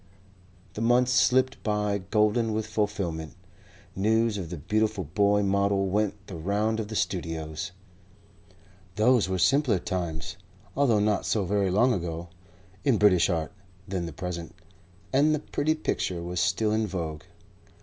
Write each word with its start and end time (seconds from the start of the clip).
The 0.73 0.81
months 0.81 1.11
slipped 1.11 1.61
by 1.61 1.99
golden 1.99 2.53
with 2.53 2.65
fulfilment. 2.65 3.35
News 3.95 4.39
of 4.39 4.49
the 4.49 4.57
beautiful 4.57 5.03
boy 5.03 5.43
model 5.43 5.89
went 5.89 6.25
the 6.25 6.37
round 6.37 6.79
of 6.79 6.87
the 6.87 6.95
studios. 6.95 7.71
Those 8.95 9.29
were 9.29 9.37
simpler 9.37 9.77
times 9.77 10.37
(although 10.75 10.99
not 10.99 11.27
so 11.27 11.45
very 11.45 11.69
long 11.69 11.93
ago) 11.93 12.29
in 12.83 12.97
British 12.97 13.29
art 13.29 13.51
than 13.87 14.07
the 14.07 14.11
present, 14.11 14.55
and 15.13 15.35
the 15.35 15.39
pretty 15.39 15.75
picture 15.75 16.23
was 16.23 16.39
still 16.39 16.71
in 16.71 16.87
vogue. 16.87 17.21